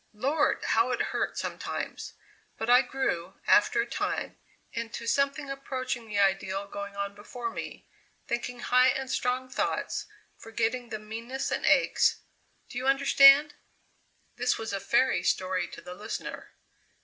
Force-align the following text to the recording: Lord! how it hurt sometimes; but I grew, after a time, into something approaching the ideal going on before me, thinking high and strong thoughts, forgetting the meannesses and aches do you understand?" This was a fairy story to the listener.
Lord! 0.15 0.63
how 0.63 0.89
it 0.89 0.99
hurt 1.13 1.37
sometimes; 1.37 2.15
but 2.57 2.71
I 2.71 2.81
grew, 2.81 3.35
after 3.45 3.81
a 3.81 3.85
time, 3.85 4.39
into 4.73 5.05
something 5.05 5.47
approaching 5.47 6.07
the 6.07 6.17
ideal 6.17 6.67
going 6.67 6.95
on 6.95 7.13
before 7.13 7.51
me, 7.51 7.87
thinking 8.25 8.61
high 8.61 8.87
and 8.87 9.11
strong 9.11 9.47
thoughts, 9.47 10.07
forgetting 10.39 10.89
the 10.89 10.97
meannesses 10.97 11.51
and 11.51 11.67
aches 11.67 12.21
do 12.67 12.79
you 12.79 12.87
understand?" 12.87 13.53
This 14.37 14.57
was 14.57 14.73
a 14.73 14.79
fairy 14.79 15.21
story 15.21 15.67
to 15.67 15.81
the 15.81 15.93
listener. 15.93 16.51